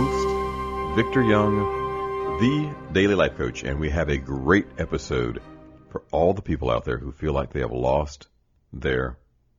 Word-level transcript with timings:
host, 0.00 0.94
Victor 0.94 1.24
Young, 1.24 2.38
the 2.38 2.72
Daily 2.92 3.16
Life 3.16 3.36
Coach, 3.36 3.64
and 3.64 3.80
we 3.80 3.90
have 3.90 4.08
a 4.08 4.16
great 4.16 4.66
episode 4.78 5.42
for 5.90 6.04
all 6.12 6.34
the 6.34 6.42
people 6.42 6.70
out 6.70 6.84
there 6.84 6.98
who 6.98 7.10
feel 7.10 7.32
like 7.32 7.52
they 7.52 7.60
have 7.60 7.72
lost 7.72 8.28
their 8.72 9.18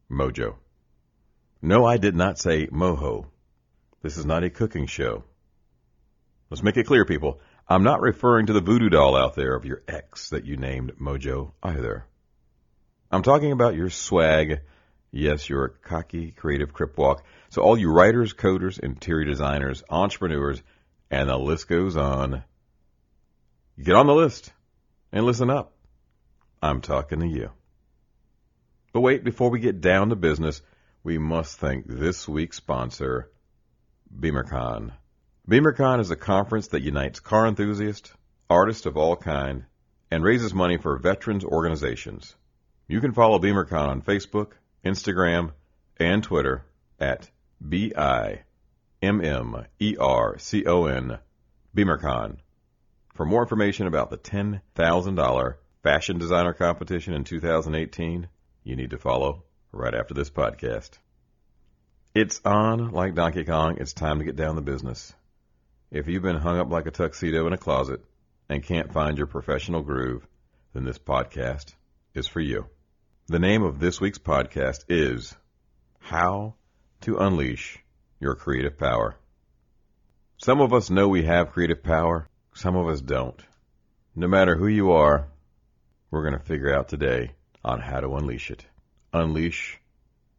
mojo. 0.09 0.55
No, 1.61 1.83
I 1.83 1.97
did 1.97 2.15
not 2.15 2.39
say 2.39 2.67
moho. 2.67 3.25
This 4.01 4.15
is 4.15 4.25
not 4.25 4.45
a 4.45 4.49
cooking 4.49 4.85
show. 4.85 5.25
Let's 6.49 6.63
make 6.63 6.77
it 6.77 6.87
clear, 6.87 7.03
people. 7.03 7.41
I'm 7.67 7.83
not 7.83 7.99
referring 7.99 8.45
to 8.45 8.53
the 8.53 8.61
voodoo 8.61 8.87
doll 8.87 9.17
out 9.17 9.35
there 9.35 9.55
of 9.55 9.65
your 9.65 9.81
ex 9.89 10.29
that 10.29 10.45
you 10.45 10.55
named 10.55 10.93
Mojo 11.01 11.51
either. 11.61 12.05
I'm 13.11 13.23
talking 13.23 13.51
about 13.51 13.75
your 13.75 13.89
swag. 13.89 14.61
Yes, 15.11 15.49
you're 15.49 15.65
a 15.65 15.69
cocky, 15.69 16.31
creative 16.31 16.73
crip 16.73 16.97
walk. 16.97 17.23
So 17.49 17.61
all 17.61 17.77
you 17.77 17.91
writers, 17.91 18.33
coders, 18.33 18.79
interior 18.79 19.25
designers, 19.25 19.83
entrepreneurs, 19.89 20.61
and 21.09 21.29
the 21.29 21.37
list 21.37 21.67
goes 21.67 21.97
on. 21.97 22.43
Get 23.81 23.95
on 23.95 24.07
the 24.07 24.13
list 24.13 24.51
and 25.11 25.25
listen 25.25 25.49
up. 25.49 25.73
I'm 26.61 26.81
talking 26.81 27.21
to 27.21 27.27
you. 27.27 27.51
But 28.93 29.01
wait, 29.01 29.23
before 29.23 29.49
we 29.49 29.59
get 29.59 29.81
down 29.81 30.09
to 30.09 30.15
business, 30.15 30.61
we 31.03 31.17
must 31.17 31.57
thank 31.57 31.87
this 31.87 32.27
week's 32.27 32.57
sponsor, 32.57 33.31
BimmerCon. 34.13 34.91
BimmerCon 35.47 36.01
is 36.01 36.11
a 36.11 36.15
conference 36.15 36.67
that 36.67 36.83
unites 36.83 37.19
car 37.19 37.47
enthusiasts, 37.47 38.11
artists 38.49 38.85
of 38.85 38.97
all 38.97 39.15
kind, 39.15 39.65
and 40.11 40.23
raises 40.23 40.53
money 40.53 40.77
for 40.77 40.97
veterans 40.97 41.43
organizations. 41.43 42.35
You 42.87 42.99
can 42.99 43.13
follow 43.13 43.39
BimmerCon 43.39 43.87
on 43.87 44.01
Facebook, 44.01 44.53
Instagram, 44.83 45.51
and 45.97 46.23
Twitter 46.23 46.65
at 46.99 47.29
B 47.67 47.93
I 47.95 48.43
M 49.01 49.23
M 49.23 49.65
E 49.79 49.95
R 49.99 50.37
C 50.37 50.65
O 50.65 50.85
N 50.85 51.19
BimmerCon. 51.75 52.37
For 53.15 53.25
more 53.25 53.41
information 53.41 53.87
about 53.87 54.09
the 54.09 54.17
$10,000 54.17 55.55
fashion 55.83 56.17
designer 56.17 56.53
competition 56.53 57.13
in 57.13 57.23
2018, 57.23 58.27
you 58.63 58.75
need 58.75 58.91
to 58.91 58.97
follow 58.97 59.43
right 59.71 59.93
after 59.93 60.13
this 60.13 60.29
podcast. 60.29 60.91
It's 62.15 62.41
on 62.43 62.91
like 62.91 63.15
Donkey 63.15 63.43
Kong. 63.43 63.77
It's 63.79 63.93
time 63.93 64.19
to 64.19 64.25
get 64.25 64.35
down 64.35 64.55
to 64.55 64.61
business. 64.61 65.13
If 65.91 66.07
you've 66.07 66.23
been 66.23 66.37
hung 66.37 66.59
up 66.59 66.69
like 66.69 66.85
a 66.85 66.91
tuxedo 66.91 67.45
in 67.47 67.53
a 67.53 67.57
closet 67.57 68.03
and 68.47 68.63
can't 68.63 68.93
find 68.93 69.17
your 69.17 69.27
professional 69.27 69.81
groove, 69.81 70.27
then 70.73 70.85
this 70.85 70.99
podcast 70.99 71.73
is 72.13 72.27
for 72.27 72.39
you. 72.39 72.67
The 73.29 73.37
name 73.37 73.61
of 73.61 73.79
this 73.79 74.01
week's 74.01 74.17
podcast 74.17 74.85
is 74.89 75.35
How 75.99 76.55
to 77.01 77.19
Unleash 77.19 77.77
Your 78.19 78.33
Creative 78.33 78.75
Power. 78.75 79.17
Some 80.37 80.61
of 80.61 80.73
us 80.73 80.89
know 80.89 81.07
we 81.07 81.25
have 81.25 81.51
creative 81.51 81.83
power, 81.83 82.27
some 82.55 82.75
of 82.75 82.87
us 82.87 83.01
don't. 83.01 83.39
No 84.15 84.27
matter 84.27 84.55
who 84.55 84.65
you 84.65 84.93
are, 84.93 85.27
we're 86.09 86.23
going 86.23 86.39
to 86.39 86.43
figure 86.43 86.75
out 86.75 86.89
today 86.89 87.33
on 87.63 87.79
how 87.79 87.99
to 87.99 88.15
unleash 88.15 88.49
it. 88.49 88.65
Unleash 89.13 89.79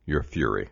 your 0.05 0.25
fury. 0.25 0.71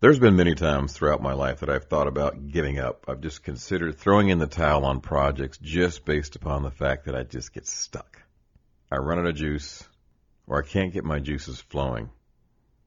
There's 0.00 0.18
been 0.18 0.36
many 0.36 0.54
times 0.54 0.94
throughout 0.94 1.20
my 1.20 1.34
life 1.34 1.60
that 1.60 1.68
I've 1.68 1.84
thought 1.84 2.08
about 2.08 2.48
giving 2.48 2.78
up. 2.78 3.04
I've 3.08 3.20
just 3.20 3.44
considered 3.44 3.98
throwing 3.98 4.30
in 4.30 4.38
the 4.38 4.46
towel 4.46 4.86
on 4.86 5.02
projects 5.02 5.58
just 5.58 6.06
based 6.06 6.34
upon 6.34 6.62
the 6.62 6.70
fact 6.70 7.04
that 7.04 7.14
I 7.14 7.24
just 7.24 7.52
get 7.52 7.66
stuck. 7.66 8.22
I 8.90 8.96
run 8.96 9.18
out 9.18 9.26
of 9.26 9.34
juice, 9.34 9.86
or 10.48 10.62
I 10.62 10.66
can't 10.66 10.92
get 10.92 11.04
my 11.04 11.20
juices 11.20 11.60
flowing. 11.60 12.10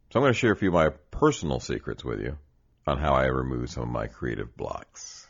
So 0.09 0.19
I'm 0.19 0.23
going 0.23 0.33
to 0.33 0.39
share 0.39 0.51
a 0.51 0.57
few 0.57 0.69
of 0.69 0.73
my 0.73 0.89
personal 1.11 1.59
secrets 1.59 2.03
with 2.03 2.19
you 2.19 2.37
on 2.85 2.97
how 2.97 3.13
I 3.13 3.27
remove 3.27 3.69
some 3.69 3.83
of 3.83 3.89
my 3.89 4.07
creative 4.07 4.57
blocks. 4.57 5.27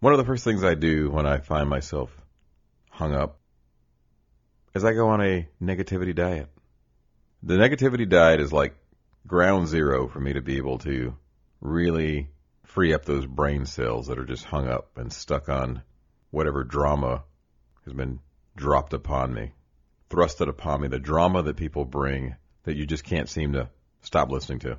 One 0.00 0.12
of 0.12 0.18
the 0.18 0.24
first 0.24 0.44
things 0.44 0.64
I 0.64 0.74
do 0.74 1.10
when 1.10 1.26
I 1.26 1.38
find 1.38 1.68
myself 1.68 2.10
hung 2.90 3.14
up 3.14 3.38
is 4.74 4.84
I 4.84 4.92
go 4.92 5.08
on 5.08 5.20
a 5.20 5.48
negativity 5.60 6.14
diet. 6.14 6.48
The 7.42 7.56
negativity 7.56 8.08
diet 8.08 8.40
is 8.40 8.52
like 8.52 8.74
ground 9.26 9.68
zero 9.68 10.08
for 10.08 10.20
me 10.20 10.34
to 10.34 10.40
be 10.40 10.58
able 10.58 10.78
to 10.78 11.16
really 11.60 12.28
free 12.64 12.94
up 12.94 13.04
those 13.04 13.26
brain 13.26 13.66
cells 13.66 14.06
that 14.06 14.18
are 14.18 14.24
just 14.24 14.44
hung 14.44 14.68
up 14.68 14.96
and 14.96 15.12
stuck 15.12 15.48
on 15.48 15.82
whatever 16.30 16.62
drama 16.62 17.24
has 17.84 17.94
been 17.94 18.20
dropped 18.54 18.92
upon 18.92 19.32
me, 19.32 19.52
thrusted 20.10 20.48
upon 20.48 20.80
me, 20.80 20.88
the 20.88 20.98
drama 20.98 21.42
that 21.42 21.56
people 21.56 21.84
bring 21.84 22.36
that 22.64 22.76
you 22.76 22.86
just 22.86 23.04
can't 23.04 23.28
seem 23.28 23.52
to 23.52 23.68
stop 24.02 24.30
listening 24.30 24.60
to. 24.60 24.78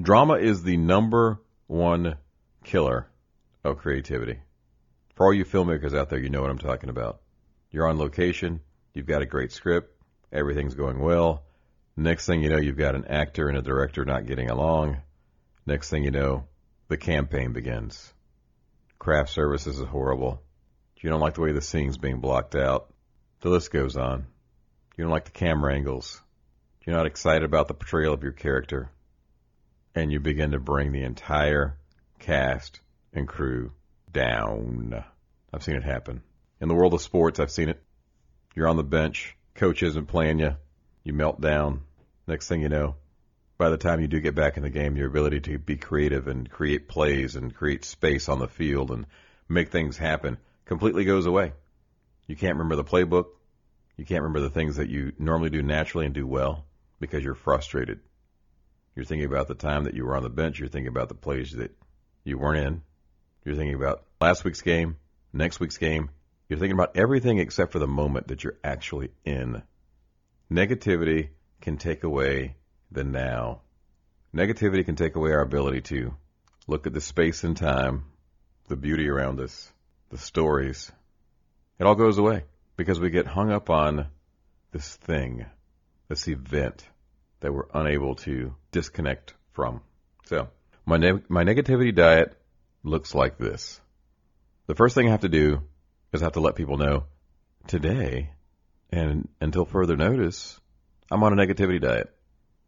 Drama 0.00 0.34
is 0.34 0.62
the 0.62 0.76
number 0.76 1.40
one 1.66 2.16
killer 2.64 3.08
of 3.64 3.78
creativity. 3.78 4.38
For 5.14 5.26
all 5.26 5.34
you 5.34 5.44
filmmakers 5.44 5.96
out 5.96 6.08
there, 6.08 6.18
you 6.18 6.30
know 6.30 6.40
what 6.40 6.50
I'm 6.50 6.58
talking 6.58 6.90
about. 6.90 7.20
You're 7.70 7.88
on 7.88 7.98
location, 7.98 8.60
you've 8.94 9.06
got 9.06 9.22
a 9.22 9.26
great 9.26 9.52
script, 9.52 9.94
everything's 10.32 10.74
going 10.74 10.98
well, 10.98 11.44
Next 11.96 12.24
thing 12.24 12.42
you 12.42 12.48
know, 12.48 12.56
you've 12.56 12.78
got 12.78 12.94
an 12.94 13.04
actor 13.04 13.48
and 13.48 13.58
a 13.58 13.62
director 13.62 14.04
not 14.04 14.26
getting 14.26 14.48
along. 14.48 15.02
Next 15.66 15.90
thing 15.90 16.04
you 16.04 16.10
know, 16.10 16.46
the 16.88 16.96
campaign 16.96 17.52
begins. 17.52 18.12
Craft 18.98 19.28
services 19.28 19.78
is 19.78 19.86
horrible. 19.86 20.42
You 20.96 21.10
don't 21.10 21.20
like 21.20 21.34
the 21.34 21.42
way 21.42 21.52
the 21.52 21.60
scene's 21.60 21.98
being 21.98 22.20
blocked 22.20 22.54
out. 22.54 22.92
The 23.40 23.50
list 23.50 23.72
goes 23.72 23.96
on. 23.96 24.26
You 24.96 25.04
don't 25.04 25.10
like 25.10 25.24
the 25.24 25.30
camera 25.30 25.74
angles. 25.74 26.20
You're 26.84 26.96
not 26.96 27.06
excited 27.06 27.44
about 27.44 27.68
the 27.68 27.74
portrayal 27.74 28.14
of 28.14 28.22
your 28.22 28.32
character. 28.32 28.90
And 29.94 30.10
you 30.10 30.20
begin 30.20 30.52
to 30.52 30.58
bring 30.58 30.92
the 30.92 31.04
entire 31.04 31.76
cast 32.18 32.80
and 33.12 33.28
crew 33.28 33.72
down. 34.10 35.04
I've 35.52 35.62
seen 35.62 35.76
it 35.76 35.84
happen. 35.84 36.22
In 36.60 36.68
the 36.68 36.74
world 36.74 36.94
of 36.94 37.02
sports, 37.02 37.40
I've 37.40 37.50
seen 37.50 37.68
it. 37.68 37.82
You're 38.54 38.68
on 38.68 38.76
the 38.76 38.84
bench. 38.84 39.36
Coach 39.54 39.82
isn't 39.82 40.06
playing 40.06 40.38
you 40.38 40.56
you 41.04 41.12
melt 41.12 41.40
down. 41.40 41.82
Next 42.26 42.48
thing 42.48 42.62
you 42.62 42.68
know, 42.68 42.96
by 43.58 43.70
the 43.70 43.76
time 43.76 44.00
you 44.00 44.06
do 44.06 44.20
get 44.20 44.34
back 44.34 44.56
in 44.56 44.62
the 44.62 44.70
game, 44.70 44.96
your 44.96 45.08
ability 45.08 45.40
to 45.40 45.58
be 45.58 45.76
creative 45.76 46.28
and 46.28 46.48
create 46.48 46.88
plays 46.88 47.36
and 47.36 47.54
create 47.54 47.84
space 47.84 48.28
on 48.28 48.38
the 48.38 48.48
field 48.48 48.90
and 48.90 49.06
make 49.48 49.70
things 49.70 49.96
happen 49.96 50.38
completely 50.64 51.04
goes 51.04 51.26
away. 51.26 51.52
You 52.26 52.36
can't 52.36 52.56
remember 52.56 52.76
the 52.76 52.84
playbook. 52.84 53.26
You 53.96 54.04
can't 54.04 54.22
remember 54.22 54.40
the 54.40 54.50
things 54.50 54.76
that 54.76 54.88
you 54.88 55.12
normally 55.18 55.50
do 55.50 55.62
naturally 55.62 56.06
and 56.06 56.14
do 56.14 56.26
well 56.26 56.64
because 56.98 57.22
you're 57.22 57.34
frustrated. 57.34 58.00
You're 58.94 59.04
thinking 59.04 59.26
about 59.26 59.48
the 59.48 59.54
time 59.54 59.84
that 59.84 59.94
you 59.94 60.04
were 60.04 60.16
on 60.16 60.22
the 60.22 60.30
bench. 60.30 60.58
You're 60.58 60.68
thinking 60.68 60.88
about 60.88 61.08
the 61.08 61.14
plays 61.14 61.52
that 61.52 61.74
you 62.24 62.38
weren't 62.38 62.66
in. 62.66 62.82
You're 63.44 63.54
thinking 63.54 63.74
about 63.74 64.04
last 64.20 64.44
week's 64.44 64.62
game, 64.62 64.96
next 65.32 65.60
week's 65.60 65.78
game. 65.78 66.10
You're 66.48 66.58
thinking 66.58 66.76
about 66.76 66.96
everything 66.96 67.38
except 67.38 67.72
for 67.72 67.78
the 67.78 67.86
moment 67.86 68.28
that 68.28 68.44
you're 68.44 68.58
actually 68.62 69.10
in. 69.24 69.62
Negativity 70.50 71.28
can 71.60 71.76
take 71.76 72.04
away 72.04 72.56
the 72.90 73.04
now. 73.04 73.62
Negativity 74.34 74.84
can 74.84 74.96
take 74.96 75.16
away 75.16 75.32
our 75.32 75.40
ability 75.40 75.82
to 75.82 76.14
look 76.66 76.86
at 76.86 76.92
the 76.92 77.00
space 77.00 77.44
and 77.44 77.56
time, 77.56 78.04
the 78.68 78.76
beauty 78.76 79.08
around 79.08 79.40
us, 79.40 79.72
the 80.10 80.18
stories. 80.18 80.90
It 81.78 81.84
all 81.84 81.94
goes 81.94 82.18
away 82.18 82.44
because 82.82 82.98
we 82.98 83.10
get 83.10 83.28
hung 83.28 83.52
up 83.52 83.70
on 83.70 84.08
this 84.72 84.96
thing, 84.96 85.46
this 86.08 86.26
event 86.26 86.84
that 87.38 87.54
we're 87.54 87.68
unable 87.72 88.16
to 88.16 88.56
disconnect 88.72 89.34
from. 89.52 89.82
So, 90.24 90.48
my 90.84 90.96
ne- 90.96 91.22
my 91.28 91.44
negativity 91.44 91.94
diet 91.94 92.36
looks 92.82 93.14
like 93.14 93.38
this. 93.38 93.80
The 94.66 94.74
first 94.74 94.96
thing 94.96 95.06
I 95.06 95.12
have 95.12 95.20
to 95.20 95.28
do 95.28 95.62
is 96.12 96.22
I 96.22 96.26
have 96.26 96.32
to 96.32 96.40
let 96.40 96.56
people 96.56 96.76
know 96.76 97.04
today 97.68 98.30
and 98.90 99.28
until 99.40 99.64
further 99.64 99.96
notice, 99.96 100.58
I'm 101.08 101.22
on 101.22 101.38
a 101.38 101.46
negativity 101.46 101.80
diet. 101.80 102.12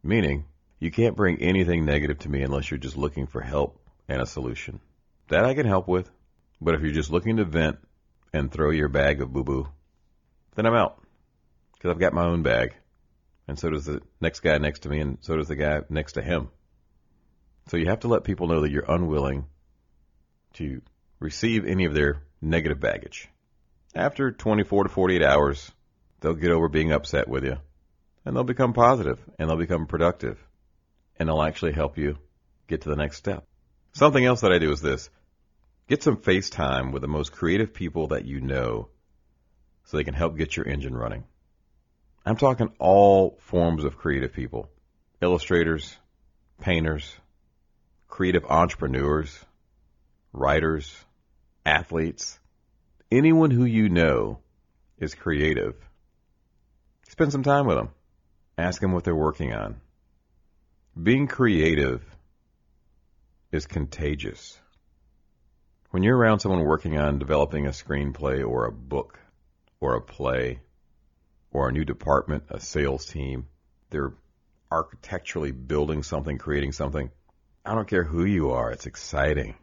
Meaning, 0.01 0.45
you 0.79 0.91
can't 0.91 1.17
bring 1.17 1.41
anything 1.41 1.83
negative 1.83 2.19
to 2.19 2.29
me 2.29 2.41
unless 2.41 2.71
you're 2.71 2.77
just 2.77 2.95
looking 2.95 3.27
for 3.27 3.41
help 3.41 3.81
and 4.07 4.21
a 4.21 4.25
solution. 4.25 4.79
That 5.27 5.43
I 5.43 5.55
can 5.55 5.65
help 5.65 5.89
with. 5.89 6.09
But 6.61 6.75
if 6.75 6.81
you're 6.81 6.91
just 6.91 7.11
looking 7.11 7.35
to 7.37 7.43
vent 7.43 7.79
and 8.31 8.49
throw 8.49 8.69
your 8.69 8.87
bag 8.87 9.21
of 9.21 9.33
boo 9.33 9.43
boo, 9.43 9.67
then 10.55 10.65
I'm 10.65 10.73
out. 10.73 11.01
Because 11.73 11.91
I've 11.91 11.99
got 11.99 12.13
my 12.13 12.25
own 12.25 12.43
bag. 12.43 12.73
And 13.47 13.59
so 13.59 13.69
does 13.69 13.85
the 13.85 14.01
next 14.19 14.39
guy 14.39 14.57
next 14.57 14.79
to 14.81 14.89
me, 14.89 14.99
and 14.99 15.17
so 15.21 15.35
does 15.35 15.47
the 15.47 15.55
guy 15.55 15.81
next 15.89 16.13
to 16.13 16.21
him. 16.21 16.49
So 17.67 17.77
you 17.77 17.87
have 17.87 18.01
to 18.01 18.07
let 18.07 18.23
people 18.23 18.47
know 18.47 18.61
that 18.61 18.71
you're 18.71 18.89
unwilling 18.89 19.45
to 20.53 20.81
receive 21.19 21.65
any 21.65 21.85
of 21.85 21.93
their 21.93 22.23
negative 22.41 22.79
baggage. 22.79 23.29
After 23.93 24.31
24 24.31 24.83
to 24.83 24.89
48 24.89 25.23
hours, 25.23 25.71
they'll 26.19 26.33
get 26.33 26.51
over 26.51 26.69
being 26.69 26.91
upset 26.91 27.27
with 27.27 27.43
you 27.43 27.57
and 28.25 28.35
they'll 28.35 28.43
become 28.43 28.73
positive 28.73 29.19
and 29.37 29.49
they'll 29.49 29.57
become 29.57 29.85
productive 29.85 30.37
and 31.17 31.29
they'll 31.29 31.41
actually 31.41 31.73
help 31.73 31.97
you 31.97 32.17
get 32.67 32.81
to 32.81 32.89
the 32.89 32.95
next 32.95 33.17
step. 33.17 33.45
Something 33.93 34.25
else 34.25 34.41
that 34.41 34.51
I 34.51 34.59
do 34.59 34.71
is 34.71 34.81
this. 34.81 35.09
Get 35.87 36.03
some 36.03 36.17
face 36.17 36.49
time 36.49 36.91
with 36.91 37.01
the 37.01 37.07
most 37.07 37.31
creative 37.31 37.73
people 37.73 38.07
that 38.07 38.25
you 38.25 38.41
know 38.41 38.89
so 39.85 39.97
they 39.97 40.03
can 40.03 40.13
help 40.13 40.37
get 40.37 40.55
your 40.55 40.67
engine 40.67 40.95
running. 40.95 41.23
I'm 42.25 42.37
talking 42.37 42.73
all 42.79 43.37
forms 43.39 43.83
of 43.83 43.97
creative 43.97 44.33
people. 44.33 44.69
Illustrators, 45.21 45.95
painters, 46.59 47.15
creative 48.07 48.45
entrepreneurs, 48.45 49.45
writers, 50.33 50.95
athletes, 51.65 52.39
anyone 53.11 53.51
who 53.51 53.65
you 53.65 53.89
know 53.89 54.39
is 54.97 55.13
creative. 55.13 55.75
Spend 57.07 57.31
some 57.31 57.43
time 57.43 57.67
with 57.67 57.77
them. 57.77 57.89
Ask 58.57 58.81
them 58.81 58.91
what 58.91 59.03
they're 59.03 59.15
working 59.15 59.53
on. 59.53 59.79
Being 61.01 61.27
creative 61.27 62.03
is 63.51 63.67
contagious. 63.67 64.59
When 65.91 66.03
you're 66.03 66.17
around 66.17 66.39
someone 66.39 66.63
working 66.63 66.97
on 66.97 67.19
developing 67.19 67.67
a 67.67 67.71
screenplay 67.71 68.45
or 68.45 68.65
a 68.65 68.71
book 68.71 69.19
or 69.79 69.95
a 69.95 70.01
play 70.01 70.59
or 71.51 71.69
a 71.69 71.71
new 71.71 71.85
department, 71.85 72.43
a 72.49 72.59
sales 72.59 73.05
team, 73.05 73.47
they're 73.89 74.13
architecturally 74.71 75.51
building 75.51 76.03
something, 76.03 76.37
creating 76.37 76.71
something. 76.71 77.09
I 77.65 77.73
don't 77.73 77.87
care 77.87 78.03
who 78.03 78.25
you 78.25 78.51
are, 78.51 78.71
it's 78.71 78.85
exciting. 78.85 79.55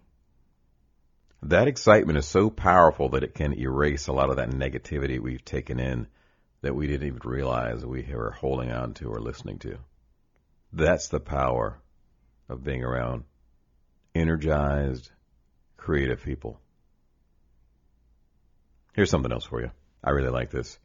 That 1.43 1.69
excitement 1.69 2.19
is 2.19 2.26
so 2.26 2.50
powerful 2.50 3.11
that 3.11 3.25
it 3.25 3.35
can 3.35 3.53
erase 3.53 4.06
a 4.06 4.12
lot 4.12 4.31
of 4.31 4.37
that 4.37 4.50
negativity 4.50 5.19
we've 5.19 5.44
taken 5.44 5.81
in 5.81 6.06
that 6.62 6.75
we 6.75 6.87
didn't 6.87 7.08
even 7.08 7.20
realize 7.25 7.85
we 7.85 8.06
were 8.12 8.31
holding 8.31 8.70
on 8.70 8.94
to 8.94 9.08
or 9.08 9.20
listening 9.20 9.58
to. 9.61 9.79
That's 10.73 11.08
the 11.08 11.20
power 11.20 11.81
of 12.49 12.62
being 12.65 12.85
around 12.85 13.25
energized, 14.15 15.11
creative 15.76 16.23
people. 16.23 16.61
Here's 18.94 19.11
something 19.11 19.32
else 19.32 19.44
for 19.44 19.61
you. 19.61 19.70
I 20.04 20.10
really 20.10 20.31
like 20.31 20.50
this. 20.50 20.78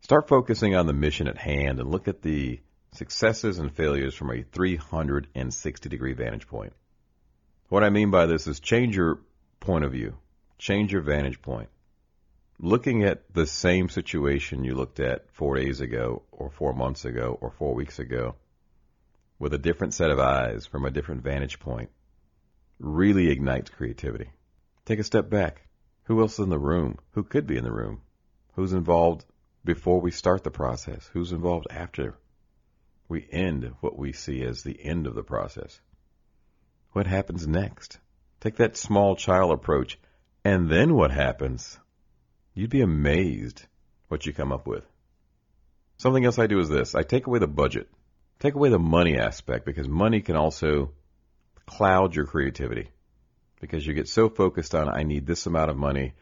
Start 0.00 0.28
focusing 0.28 0.74
on 0.74 0.86
the 0.86 0.92
mission 0.92 1.26
at 1.26 1.38
hand 1.38 1.80
and 1.80 1.90
look 1.90 2.06
at 2.08 2.22
the 2.22 2.60
successes 2.92 3.58
and 3.58 3.74
failures 3.74 4.14
from 4.14 4.30
a 4.30 4.42
360 4.42 5.88
degree 5.88 6.12
vantage 6.12 6.46
point. 6.46 6.72
What 7.68 7.82
I 7.82 7.90
mean 7.90 8.10
by 8.10 8.26
this 8.26 8.46
is 8.46 8.60
change 8.60 8.96
your 8.96 9.20
point 9.58 9.84
of 9.84 9.92
view, 9.92 10.18
change 10.58 10.92
your 10.92 11.02
vantage 11.02 11.40
point. 11.42 11.68
Looking 12.60 13.02
at 13.02 13.32
the 13.32 13.46
same 13.46 13.88
situation 13.88 14.62
you 14.62 14.74
looked 14.74 15.00
at 15.00 15.30
four 15.32 15.56
days 15.56 15.80
ago, 15.80 16.22
or 16.30 16.50
four 16.50 16.74
months 16.74 17.04
ago, 17.04 17.36
or 17.40 17.50
four 17.50 17.74
weeks 17.74 17.98
ago, 17.98 18.36
with 19.38 19.52
a 19.52 19.58
different 19.58 19.94
set 19.94 20.10
of 20.10 20.20
eyes 20.20 20.66
from 20.66 20.84
a 20.84 20.90
different 20.90 21.24
vantage 21.24 21.58
point, 21.58 21.90
really 22.78 23.30
ignites 23.30 23.70
creativity. 23.70 24.30
Take 24.84 25.00
a 25.00 25.04
step 25.04 25.28
back. 25.28 25.62
Who 26.04 26.20
else 26.20 26.34
is 26.34 26.40
in 26.40 26.50
the 26.50 26.58
room? 26.58 26.98
Who 27.12 27.24
could 27.24 27.48
be 27.48 27.56
in 27.56 27.64
the 27.64 27.72
room? 27.72 28.02
Who's 28.52 28.72
involved 28.72 29.24
before 29.64 30.00
we 30.00 30.10
start 30.10 30.44
the 30.44 30.50
process? 30.50 31.08
Who's 31.12 31.32
involved 31.32 31.66
after 31.70 32.14
we 33.08 33.26
end 33.30 33.74
what 33.80 33.98
we 33.98 34.12
see 34.12 34.42
as 34.42 34.62
the 34.62 34.78
end 34.82 35.06
of 35.06 35.14
the 35.14 35.22
process? 35.22 35.80
What 36.92 37.06
happens 37.06 37.46
next? 37.46 37.98
Take 38.40 38.56
that 38.56 38.76
small 38.76 39.16
child 39.16 39.52
approach, 39.52 39.98
and 40.44 40.68
then 40.68 40.94
what 40.94 41.10
happens? 41.10 41.78
You'd 42.54 42.70
be 42.70 42.82
amazed 42.82 43.64
what 44.08 44.26
you 44.26 44.32
come 44.32 44.52
up 44.52 44.66
with. 44.66 44.84
Something 45.96 46.24
else 46.24 46.38
I 46.38 46.48
do 46.48 46.58
is 46.58 46.68
this 46.68 46.94
I 46.94 47.02
take 47.02 47.26
away 47.26 47.38
the 47.38 47.46
budget, 47.46 47.88
take 48.40 48.54
away 48.54 48.68
the 48.68 48.78
money 48.78 49.16
aspect, 49.16 49.64
because 49.64 49.88
money 49.88 50.20
can 50.20 50.36
also 50.36 50.90
cloud 51.64 52.14
your 52.14 52.26
creativity. 52.26 52.90
Because 53.60 53.86
you 53.86 53.94
get 53.94 54.08
so 54.08 54.28
focused 54.28 54.74
on, 54.74 54.88
I 54.88 55.04
need 55.04 55.24
this 55.24 55.46
amount 55.46 55.70
of 55.70 55.76
money, 55.76 56.14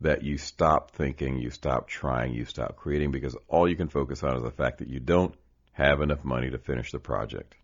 that 0.00 0.22
you 0.22 0.36
stop 0.36 0.90
thinking, 0.90 1.38
you 1.38 1.50
stop 1.50 1.88
trying, 1.88 2.34
you 2.34 2.44
stop 2.44 2.76
creating, 2.76 3.10
because 3.10 3.36
all 3.48 3.68
you 3.68 3.76
can 3.76 3.88
focus 3.88 4.22
on 4.22 4.36
is 4.36 4.42
the 4.42 4.50
fact 4.50 4.78
that 4.78 4.88
you 4.88 5.00
don't 5.00 5.34
have 5.72 6.00
enough 6.00 6.24
money 6.24 6.50
to 6.50 6.58
finish 6.58 6.92
the 6.92 6.98
project. 6.98 7.54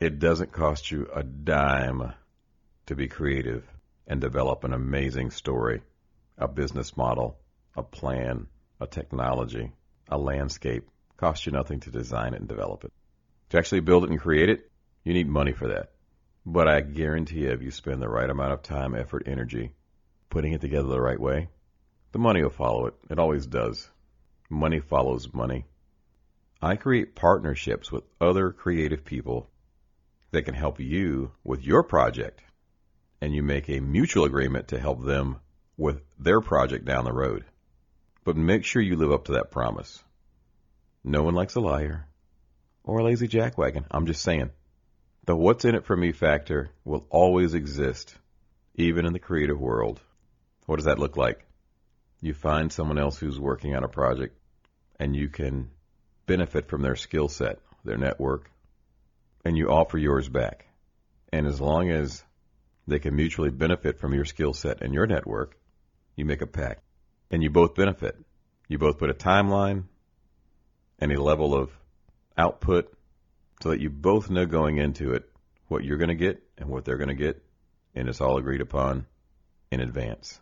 It 0.00 0.18
doesn't 0.18 0.52
cost 0.52 0.90
you 0.90 1.08
a 1.12 1.22
dime 1.22 2.12
to 2.86 2.94
be 2.94 3.08
creative 3.08 3.64
and 4.06 4.20
develop 4.20 4.64
an 4.64 4.72
amazing 4.72 5.30
story, 5.30 5.82
a 6.36 6.48
business 6.48 6.96
model, 6.96 7.38
a 7.76 7.82
plan, 7.82 8.46
a 8.80 8.86
technology, 8.86 9.72
a 10.08 10.16
landscape. 10.16 10.84
It 10.84 11.16
Costs 11.16 11.46
you 11.46 11.52
nothing 11.52 11.80
to 11.80 11.90
design 11.90 12.34
it 12.34 12.40
and 12.40 12.48
develop 12.48 12.84
it. 12.84 12.92
To 13.50 13.58
actually 13.58 13.80
build 13.80 14.04
it 14.04 14.10
and 14.10 14.20
create 14.20 14.48
it, 14.48 14.70
you 15.04 15.12
need 15.12 15.28
money 15.28 15.52
for 15.52 15.68
that. 15.68 15.92
But 16.46 16.68
I 16.68 16.80
guarantee 16.80 17.40
you, 17.40 17.50
if 17.50 17.62
you 17.62 17.70
spend 17.70 18.00
the 18.00 18.08
right 18.08 18.30
amount 18.30 18.52
of 18.52 18.62
time, 18.62 18.94
effort, 18.94 19.24
energy, 19.26 19.72
putting 20.30 20.52
it 20.52 20.60
together 20.60 20.88
the 20.88 21.00
right 21.00 21.20
way, 21.20 21.48
the 22.12 22.18
money 22.18 22.42
will 22.42 22.50
follow 22.50 22.86
it. 22.86 22.94
It 23.10 23.18
always 23.18 23.46
does. 23.46 23.88
Money 24.48 24.80
follows 24.80 25.32
money. 25.32 25.66
I 26.60 26.76
create 26.76 27.14
partnerships 27.14 27.92
with 27.92 28.04
other 28.20 28.50
creative 28.50 29.04
people 29.04 29.48
that 30.30 30.42
can 30.42 30.54
help 30.54 30.80
you 30.80 31.32
with 31.44 31.64
your 31.64 31.82
project, 31.82 32.40
and 33.20 33.34
you 33.34 33.42
make 33.42 33.68
a 33.68 33.80
mutual 33.80 34.24
agreement 34.24 34.68
to 34.68 34.78
help 34.78 35.04
them 35.04 35.36
with 35.76 36.02
their 36.18 36.40
project 36.40 36.84
down 36.84 37.04
the 37.04 37.12
road. 37.12 37.44
But 38.24 38.36
make 38.36 38.64
sure 38.64 38.82
you 38.82 38.96
live 38.96 39.12
up 39.12 39.26
to 39.26 39.32
that 39.32 39.50
promise. 39.50 40.02
No 41.04 41.22
one 41.22 41.34
likes 41.34 41.54
a 41.54 41.60
liar 41.60 42.06
or 42.82 42.98
a 42.98 43.04
lazy 43.04 43.28
jackwagon. 43.28 43.84
I'm 43.90 44.06
just 44.06 44.22
saying. 44.22 44.50
The 45.26 45.36
what's 45.36 45.64
in 45.64 45.74
it 45.74 45.84
for 45.84 45.96
me 45.96 46.12
factor 46.12 46.70
will 46.84 47.06
always 47.10 47.54
exist, 47.54 48.14
even 48.74 49.06
in 49.06 49.12
the 49.12 49.18
creative 49.18 49.60
world. 49.60 50.00
What 50.68 50.76
does 50.76 50.84
that 50.84 50.98
look 50.98 51.16
like? 51.16 51.46
You 52.20 52.34
find 52.34 52.70
someone 52.70 52.98
else 52.98 53.18
who's 53.18 53.40
working 53.40 53.74
on 53.74 53.84
a 53.84 53.88
project 53.88 54.38
and 55.00 55.16
you 55.16 55.30
can 55.30 55.70
benefit 56.26 56.68
from 56.68 56.82
their 56.82 56.94
skill 56.94 57.28
set, 57.28 57.60
their 57.86 57.96
network, 57.96 58.50
and 59.46 59.56
you 59.56 59.70
offer 59.70 59.96
yours 59.96 60.28
back. 60.28 60.66
And 61.32 61.46
as 61.46 61.58
long 61.58 61.90
as 61.90 62.22
they 62.86 62.98
can 62.98 63.16
mutually 63.16 63.48
benefit 63.48 63.98
from 63.98 64.12
your 64.12 64.26
skill 64.26 64.52
set 64.52 64.82
and 64.82 64.92
your 64.92 65.06
network, 65.06 65.56
you 66.16 66.26
make 66.26 66.42
a 66.42 66.46
pact. 66.46 66.82
And 67.30 67.42
you 67.42 67.48
both 67.48 67.74
benefit. 67.74 68.18
You 68.68 68.76
both 68.76 68.98
put 68.98 69.08
a 69.08 69.14
timeline 69.14 69.84
and 70.98 71.10
a 71.10 71.22
level 71.22 71.54
of 71.54 71.70
output 72.36 72.92
so 73.62 73.70
that 73.70 73.80
you 73.80 73.88
both 73.88 74.28
know 74.28 74.44
going 74.44 74.76
into 74.76 75.14
it 75.14 75.30
what 75.68 75.82
you're 75.82 75.96
going 75.96 76.08
to 76.08 76.14
get 76.14 76.42
and 76.58 76.68
what 76.68 76.84
they're 76.84 76.98
going 76.98 77.08
to 77.08 77.14
get, 77.14 77.42
and 77.94 78.06
it's 78.06 78.20
all 78.20 78.36
agreed 78.36 78.60
upon 78.60 79.06
in 79.70 79.80
advance. 79.80 80.38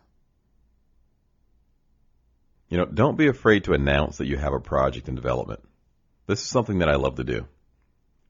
You 2.69 2.77
know, 2.77 2.85
don't 2.85 3.17
be 3.17 3.27
afraid 3.27 3.63
to 3.65 3.73
announce 3.73 4.17
that 4.17 4.27
you 4.27 4.37
have 4.37 4.53
a 4.53 4.59
project 4.59 5.07
in 5.07 5.15
development. 5.15 5.61
This 6.27 6.41
is 6.41 6.47
something 6.47 6.79
that 6.79 6.89
I 6.89 6.95
love 6.95 7.15
to 7.15 7.23
do. 7.23 7.47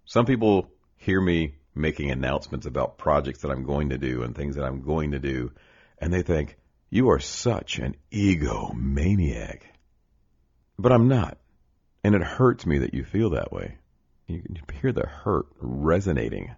Some 0.05 0.25
people 0.25 0.69
hear 0.95 1.19
me 1.19 1.55
making 1.73 2.11
announcements 2.11 2.65
about 2.65 2.97
projects 2.97 3.41
that 3.41 3.51
I'm 3.51 3.63
going 3.63 3.89
to 3.89 3.97
do 3.97 4.23
and 4.23 4.35
things 4.35 4.55
that 4.55 4.63
I'm 4.63 4.81
going 4.81 5.11
to 5.11 5.19
do, 5.19 5.51
and 5.97 6.13
they 6.13 6.21
think, 6.21 6.57
you 6.89 7.09
are 7.09 7.19
such 7.19 7.79
an 7.79 7.95
egomaniac. 8.11 9.61
But 10.79 10.91
I'm 10.91 11.07
not. 11.07 11.37
And 12.03 12.15
it 12.15 12.21
hurts 12.21 12.65
me 12.65 12.79
that 12.79 12.93
you 12.93 13.03
feel 13.03 13.31
that 13.31 13.51
way. 13.51 13.77
You 14.27 14.41
can 14.41 14.57
hear 14.81 14.91
the 14.91 15.07
hurt 15.07 15.47
resonating 15.59 16.55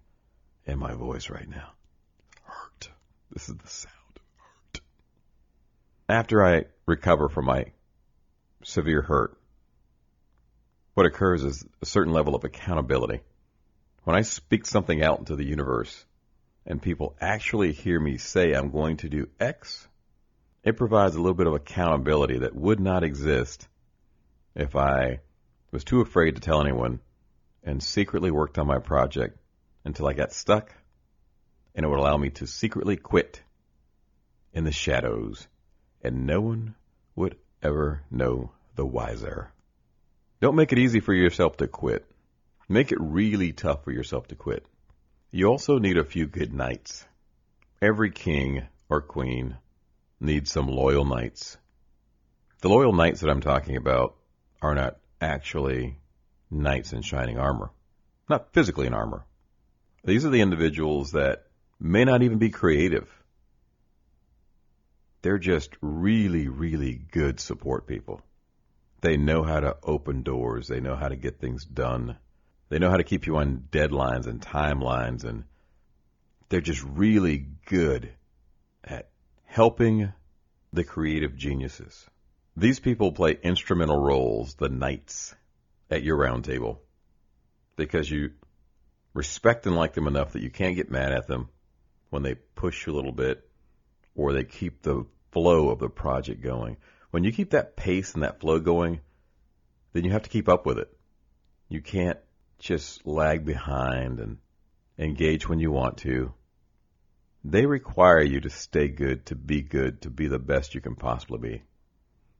in 0.66 0.78
my 0.78 0.94
voice 0.94 1.30
right 1.30 1.50
now. 1.50 1.72
Hurt. 2.44 2.90
This 3.32 3.50
is 3.50 3.56
the 3.56 3.68
sound. 3.68 3.99
After 6.10 6.44
I 6.44 6.66
recover 6.88 7.30
from 7.30 7.46
my 7.46 7.66
severe 8.64 9.04
hurt, 9.04 9.40
what 10.96 11.06
occurs 11.06 11.44
is 11.44 11.64
a 11.84 11.86
certain 11.86 12.14
level 12.14 12.34
of 12.34 12.44
accountability. 12.44 13.22
When 14.06 14.16
I 14.16 14.22
speak 14.22 14.66
something 14.66 15.04
out 15.04 15.20
into 15.20 15.36
the 15.36 15.46
universe 15.46 16.04
and 16.66 16.82
people 16.82 17.16
actually 17.22 17.74
hear 17.74 18.00
me 18.00 18.18
say 18.18 18.54
I'm 18.54 18.72
going 18.72 18.98
to 18.98 19.10
do 19.10 19.30
X, 19.40 19.88
it 20.64 20.78
provides 20.78 21.14
a 21.14 21.22
little 21.22 21.36
bit 21.36 21.46
of 21.46 21.54
accountability 21.54 22.40
that 22.40 22.56
would 22.56 22.80
not 22.80 23.04
exist 23.04 23.68
if 24.56 24.76
I 24.76 25.20
was 25.70 25.84
too 25.84 26.02
afraid 26.02 26.34
to 26.34 26.42
tell 26.42 26.60
anyone 26.60 27.02
and 27.64 27.84
secretly 27.84 28.32
worked 28.32 28.58
on 28.58 28.66
my 28.66 28.80
project 28.80 29.38
until 29.86 30.08
I 30.08 30.14
got 30.14 30.34
stuck 30.34 30.74
and 31.76 31.86
it 31.86 31.88
would 31.88 32.00
allow 32.00 32.18
me 32.18 32.32
to 32.32 32.48
secretly 32.48 32.98
quit 32.98 33.44
in 34.54 34.64
the 34.64 34.72
shadows 34.72 35.48
and 36.04 36.26
no 36.26 36.42
one 36.42 36.76
would 37.16 37.36
ever 37.62 38.04
know 38.10 38.52
the 38.76 38.86
wiser. 38.86 39.52
Don't 40.42 40.56
make 40.56 40.72
it 40.72 40.80
easy 40.80 41.00
for 41.00 41.14
yourself 41.14 41.58
to 41.58 41.68
quit. 41.68 42.06
Make 42.70 42.92
it 42.92 43.00
really 43.02 43.52
tough 43.52 43.84
for 43.84 43.92
yourself 43.92 44.28
to 44.28 44.36
quit. 44.36 44.66
You 45.32 45.48
also 45.48 45.80
need 45.80 45.98
a 45.98 46.04
few 46.04 46.28
good 46.28 46.54
knights. 46.54 47.06
Every 47.82 48.12
king 48.12 48.64
or 48.90 49.02
queen 49.02 49.58
needs 50.20 50.52
some 50.52 50.68
loyal 50.68 51.06
knights. 51.06 51.58
The 52.62 52.70
loyal 52.70 52.94
knights 52.94 53.22
that 53.22 53.30
I'm 53.30 53.42
talking 53.42 53.76
about 53.76 54.16
are 54.62 54.76
not 54.76 54.98
actually 55.22 55.98
knights 56.52 56.94
in 56.94 57.02
shining 57.02 57.38
armor, 57.38 57.72
not 58.30 58.54
physically 58.54 58.88
in 58.88 58.94
armor. 58.94 59.26
These 60.04 60.26
are 60.26 60.30
the 60.30 60.42
individuals 60.42 61.12
that 61.12 61.46
may 61.80 62.06
not 62.06 62.22
even 62.22 62.38
be 62.38 62.50
creative. 62.50 63.10
They're 65.22 65.38
just 65.38 65.72
really, 65.82 66.48
really 66.48 66.94
good 66.94 67.40
support 67.40 67.88
people. 67.88 68.22
They 69.02 69.18
know 69.18 69.44
how 69.44 69.60
to 69.60 69.78
open 69.84 70.24
doors. 70.24 70.68
They 70.68 70.80
know 70.80 70.96
how 70.96 71.10
to 71.10 71.16
get 71.16 71.40
things 71.40 71.66
done. 71.66 72.18
They 72.70 72.80
know 72.80 72.90
how 72.90 72.98
to 72.98 73.04
keep 73.04 73.28
you 73.28 73.38
on 73.38 73.68
deadlines 73.72 74.28
and 74.28 74.42
timelines 74.42 75.24
and 75.24 75.44
They're 76.50 76.62
just 76.62 76.84
really 76.84 77.46
good 77.66 78.12
at 78.84 79.10
helping 79.46 80.14
the 80.74 80.84
creative 80.84 81.36
geniuses. 81.36 82.06
These 82.56 82.80
people 82.80 83.12
play 83.12 83.38
instrumental 83.42 84.00
roles, 84.00 84.56
the 84.56 84.70
knights 84.70 85.36
at 85.90 86.04
your 86.04 86.18
round 86.18 86.46
table, 86.46 86.82
because 87.76 88.10
you 88.10 88.32
respect 89.14 89.66
and 89.66 89.76
like 89.76 89.94
them 89.94 90.08
enough 90.08 90.34
that 90.34 90.44
you 90.44 90.50
can't 90.50 90.76
get 90.76 90.92
mad 90.92 91.12
at 91.12 91.28
them 91.28 91.50
when 92.10 92.24
they 92.24 92.36
push 92.36 92.86
you 92.86 92.94
a 92.94 92.96
little 92.96 93.12
bit 93.12 93.49
or 94.16 94.34
they 94.34 94.44
keep 94.44 94.82
the 94.82 95.06
flow 95.32 95.70
of 95.70 95.80
the 95.80 95.90
project 95.90 96.42
going. 96.42 96.78
When 97.12 97.24
you 97.24 97.32
keep 97.32 97.52
that 97.52 97.76
pace 97.76 98.14
and 98.14 98.24
that 98.24 98.40
flow 98.40 98.60
going, 98.60 99.02
then 99.94 100.04
you 100.04 100.12
have 100.12 100.24
to 100.24 100.30
keep 100.30 100.50
up 100.50 100.66
with 100.66 100.78
it. 100.78 100.96
You 101.68 101.82
can't 101.82 102.20
just 102.60 103.06
lag 103.06 103.46
behind 103.46 104.20
and 104.20 104.38
engage 104.98 105.48
when 105.48 105.60
you 105.60 105.72
want 105.72 105.98
to. 105.98 106.34
They 107.44 107.66
require 107.66 108.22
you 108.22 108.42
to 108.42 108.50
stay 108.50 108.90
good, 108.90 109.26
to 109.28 109.36
be 109.36 109.62
good, 109.62 110.02
to 110.02 110.10
be 110.10 110.28
the 110.28 110.40
best 110.40 110.76
you 110.76 110.82
can 110.82 110.96
possibly 110.96 111.40
be. 111.40 111.64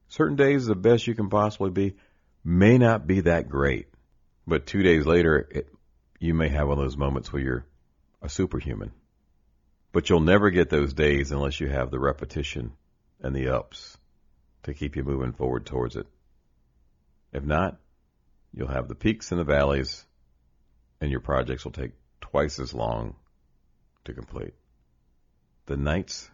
Certain 0.08 0.36
days, 0.36 0.66
the 0.66 0.74
best 0.74 1.06
you 1.06 1.14
can 1.14 1.30
possibly 1.30 1.70
be 1.70 1.96
may 2.44 2.76
not 2.76 3.06
be 3.06 3.20
that 3.20 3.48
great, 3.48 3.88
but 4.46 4.66
two 4.66 4.82
days 4.82 5.06
later, 5.06 5.48
it, 5.50 5.68
you 6.18 6.34
may 6.34 6.48
have 6.48 6.68
one 6.68 6.78
of 6.78 6.84
those 6.84 6.96
moments 6.96 7.32
where 7.32 7.42
you're 7.42 7.66
a 8.20 8.28
superhuman. 8.28 8.92
But 9.92 10.08
you'll 10.08 10.20
never 10.20 10.50
get 10.50 10.70
those 10.70 10.94
days 10.94 11.32
unless 11.32 11.58
you 11.58 11.68
have 11.68 11.90
the 11.90 11.98
repetition 11.98 12.72
and 13.20 13.34
the 13.34 13.48
ups 13.48 13.98
to 14.62 14.74
keep 14.74 14.96
you 14.96 15.02
moving 15.02 15.32
forward 15.32 15.66
towards 15.66 15.96
it. 15.96 16.06
If 17.32 17.44
not, 17.44 17.78
you'll 18.52 18.68
have 18.68 18.88
the 18.88 18.94
peaks 18.94 19.32
and 19.32 19.40
the 19.40 19.44
valleys, 19.44 20.04
and 21.00 21.10
your 21.10 21.20
projects 21.20 21.64
will 21.64 21.72
take 21.72 21.92
twice 22.20 22.58
as 22.58 22.74
long 22.74 23.16
to 24.04 24.12
complete. 24.12 24.54
The 25.66 25.76
knights 25.76 26.30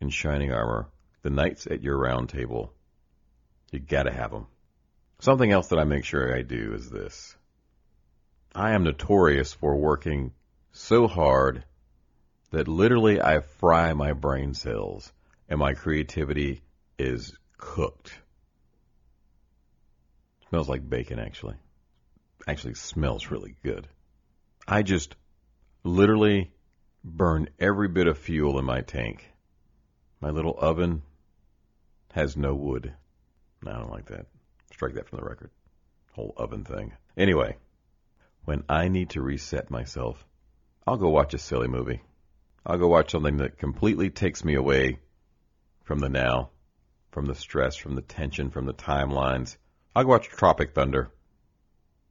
in 0.00 0.10
shining 0.10 0.52
armor, 0.52 0.88
the 1.22 1.30
knights 1.30 1.66
at 1.66 1.82
your 1.82 1.96
round 1.96 2.28
table, 2.28 2.72
you 3.70 3.78
gotta 3.78 4.12
have 4.12 4.30
them. 4.30 4.46
Something 5.20 5.50
else 5.50 5.68
that 5.68 5.78
I 5.78 5.84
make 5.84 6.04
sure 6.04 6.34
I 6.34 6.42
do 6.42 6.74
is 6.74 6.90
this. 6.90 7.34
I 8.54 8.72
am 8.72 8.84
notorious 8.84 9.52
for 9.52 9.74
working 9.74 10.32
so 10.72 11.06
hard 11.06 11.64
that 12.56 12.68
literally 12.68 13.20
I 13.20 13.40
fry 13.40 13.92
my 13.92 14.14
brain 14.14 14.54
cells 14.54 15.12
and 15.46 15.58
my 15.58 15.74
creativity 15.74 16.62
is 16.98 17.36
cooked. 17.58 18.18
Smells 20.48 20.66
like 20.66 20.88
bacon 20.88 21.18
actually. 21.18 21.56
Actually 22.48 22.72
smells 22.72 23.30
really 23.30 23.56
good. 23.62 23.86
I 24.66 24.82
just 24.82 25.16
literally 25.84 26.50
burn 27.04 27.50
every 27.58 27.88
bit 27.88 28.06
of 28.06 28.16
fuel 28.16 28.58
in 28.58 28.64
my 28.64 28.80
tank. 28.80 29.30
My 30.22 30.30
little 30.30 30.56
oven 30.58 31.02
has 32.12 32.38
no 32.38 32.54
wood. 32.54 32.90
I 33.66 33.72
don't 33.72 33.90
like 33.90 34.06
that. 34.06 34.28
Strike 34.72 34.94
that 34.94 35.10
from 35.10 35.18
the 35.18 35.26
record. 35.26 35.50
Whole 36.12 36.32
oven 36.38 36.64
thing. 36.64 36.94
Anyway, 37.18 37.58
when 38.46 38.62
I 38.66 38.88
need 38.88 39.10
to 39.10 39.20
reset 39.20 39.70
myself, 39.70 40.24
I'll 40.86 40.96
go 40.96 41.10
watch 41.10 41.34
a 41.34 41.38
silly 41.38 41.68
movie. 41.68 42.00
I'll 42.68 42.78
go 42.78 42.88
watch 42.88 43.12
something 43.12 43.36
that 43.36 43.58
completely 43.58 44.10
takes 44.10 44.44
me 44.44 44.54
away 44.54 44.98
from 45.84 46.00
the 46.00 46.08
now, 46.08 46.50
from 47.12 47.26
the 47.26 47.34
stress, 47.36 47.76
from 47.76 47.94
the 47.94 48.02
tension, 48.02 48.50
from 48.50 48.66
the 48.66 48.74
timelines. 48.74 49.56
I'll 49.94 50.02
go 50.02 50.10
watch 50.10 50.28
Tropic 50.28 50.74
Thunder 50.74 51.12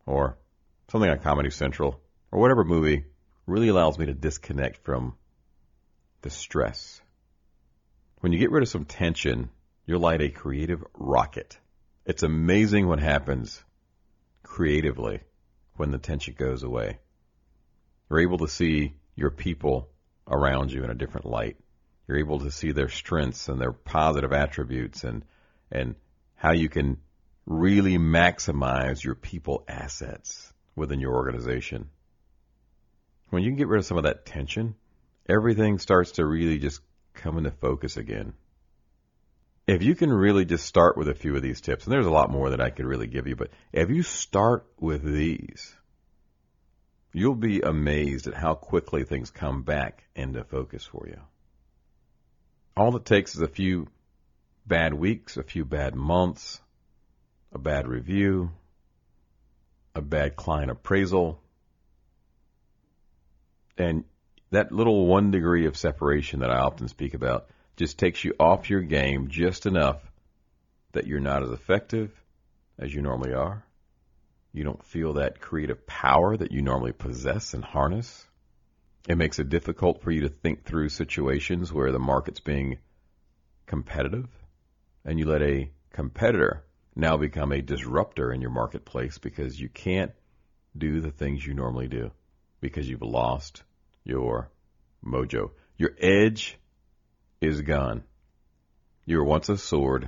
or 0.06 0.38
something 0.88 1.10
on 1.10 1.20
Comedy 1.20 1.50
Central 1.50 2.00
or 2.32 2.40
whatever 2.40 2.64
movie 2.64 3.04
really 3.46 3.68
allows 3.68 4.00
me 4.00 4.06
to 4.06 4.14
disconnect 4.14 4.78
from 4.86 5.16
the 6.22 6.30
stress. 6.30 7.02
When 8.22 8.32
you 8.32 8.40
get 8.40 8.52
rid 8.52 8.64
of 8.64 8.70
some 8.70 8.86
tension, 8.86 9.50
you'll 9.86 10.00
light 10.00 10.22
a 10.22 10.30
creative 10.30 10.82
rocket. 10.94 11.58
It's 12.06 12.24
amazing 12.24 12.88
what 12.88 13.00
happens 13.00 13.62
creatively 14.42 15.20
when 15.76 15.92
the 15.92 15.98
tension 15.98 16.34
goes 16.38 16.64
away. 16.64 17.00
You're 18.10 18.22
able 18.22 18.38
to 18.38 18.48
see 18.48 18.94
your 19.18 19.32
people 19.32 19.90
around 20.28 20.72
you 20.72 20.84
in 20.84 20.90
a 20.90 20.96
different 20.96 21.26
light. 21.26 21.58
You're 22.08 22.20
able 22.20 22.40
to 22.40 22.52
see 22.52 22.72
their 22.72 22.90
strengths 22.90 23.50
and 23.50 23.60
their 23.60 23.72
positive 23.72 24.34
attributes 24.34 25.04
and, 25.04 25.24
and 25.72 25.96
how 26.36 26.52
you 26.52 26.70
can 26.70 26.98
really 27.46 27.98
maximize 27.98 29.04
your 29.04 29.16
people 29.16 29.64
assets 29.68 30.52
within 30.76 31.00
your 31.00 31.16
organization. 31.16 31.90
When 33.30 33.44
you 33.44 33.50
can 33.50 33.58
get 33.58 33.68
rid 33.68 33.80
of 33.80 33.86
some 33.86 33.98
of 33.98 34.04
that 34.04 34.26
tension, 34.26 34.76
everything 35.28 35.80
starts 35.80 36.14
to 36.14 36.26
really 36.26 36.60
just 36.60 36.82
come 37.14 37.38
into 37.38 37.52
focus 37.52 37.98
again. 37.98 38.34
If 39.68 39.82
you 39.82 39.96
can 39.96 40.14
really 40.14 40.46
just 40.46 40.66
start 40.66 40.96
with 40.96 41.10
a 41.10 41.16
few 41.16 41.36
of 41.36 41.42
these 41.42 41.62
tips, 41.62 41.86
and 41.86 41.94
there's 41.94 42.06
a 42.06 42.12
lot 42.12 42.30
more 42.30 42.52
that 42.52 42.62
I 42.62 42.70
could 42.70 42.86
really 42.86 43.08
give 43.08 43.26
you, 43.26 43.36
but 43.36 43.50
if 43.74 43.90
you 43.90 44.04
start 44.04 44.68
with 44.80 45.04
these, 45.04 45.76
you'll 47.16 47.34
be 47.34 47.62
amazed 47.62 48.28
at 48.28 48.34
how 48.34 48.54
quickly 48.54 49.06
things 49.06 49.32
come 49.32 49.64
back 49.64 50.04
into 50.18 50.44
focus 50.44 50.84
for 50.84 51.08
you. 51.08 51.18
All 52.76 52.98
it 52.98 53.06
takes 53.06 53.36
is 53.36 53.42
a 53.42 53.48
few 53.48 53.88
bad 54.68 54.94
weeks, 54.94 55.38
a 55.38 55.44
few 55.44 55.64
bad 55.64 55.96
months, 55.96 56.60
a 57.54 57.58
bad 57.58 57.88
review, 57.88 58.52
a 59.96 60.02
bad 60.02 60.36
client 60.36 60.70
appraisal, 60.70 61.40
and 63.78 64.04
that 64.52 64.74
little 64.74 65.06
one 65.06 65.32
degree 65.32 65.68
of 65.68 65.78
separation 65.78 66.42
that 66.42 66.52
I 66.52 66.60
often 66.60 66.90
speak 66.90 67.14
about 67.14 67.48
just 67.78 67.98
takes 67.98 68.26
you 68.26 68.34
off 68.42 68.70
your 68.70 68.82
game 68.82 69.30
just 69.30 69.66
enough 69.66 70.02
that 70.92 71.08
you're 71.08 71.22
not 71.22 71.44
as 71.44 71.52
effective 71.52 72.12
as 72.78 72.94
you 72.94 73.02
normally 73.02 73.34
are. 73.34 73.64
You 74.56 74.64
don't 74.64 74.86
feel 74.86 75.12
that 75.14 75.42
creative 75.42 75.86
power 75.86 76.38
that 76.38 76.54
you 76.54 76.62
normally 76.62 76.94
possess 76.94 77.54
and 77.54 77.62
harness. 77.62 78.26
It 79.06 79.18
makes 79.18 79.38
it 79.38 79.50
difficult 79.50 80.02
for 80.02 80.12
you 80.12 80.22
to 80.22 80.30
think 80.30 80.64
through 80.64 80.88
situations 80.88 81.74
where 81.74 81.92
the 81.92 82.00
market's 82.00 82.40
being 82.40 82.78
competitive 83.66 84.30
and 85.04 85.20
you 85.20 85.26
let 85.26 85.42
a 85.42 85.70
competitor 85.92 86.64
now 86.96 87.18
become 87.18 87.52
a 87.52 87.62
disruptor 87.62 88.32
in 88.32 88.40
your 88.40 88.50
marketplace 88.50 89.18
because 89.18 89.60
you 89.60 89.68
can't 89.68 90.14
do 90.78 91.02
the 91.02 91.12
things 91.12 91.46
you 91.46 91.54
normally 91.54 91.90
do 91.90 92.12
because 92.62 92.88
you've 92.88 93.02
lost 93.02 93.62
your 94.06 94.50
mojo. 95.06 95.52
Your 95.78 95.92
edge 96.00 96.58
is 97.42 97.60
gone. 97.60 98.06
You 99.06 99.18
were 99.18 99.26
once 99.26 99.50
a 99.50 99.58
sword 99.58 100.08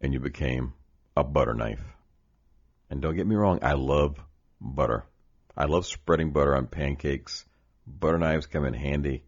and 0.00 0.12
you 0.12 0.20
became 0.20 0.72
a 1.16 1.24
butter 1.24 1.54
knife. 1.54 1.95
And 2.90 3.02
don't 3.02 3.16
get 3.16 3.26
me 3.26 3.34
wrong, 3.34 3.58
I 3.62 3.72
love 3.72 4.18
butter. 4.60 5.04
I 5.56 5.64
love 5.64 5.86
spreading 5.86 6.32
butter 6.32 6.54
on 6.54 6.66
pancakes. 6.66 7.44
Butter 7.86 8.18
knives 8.18 8.46
come 8.46 8.64
in 8.64 8.74
handy, 8.74 9.24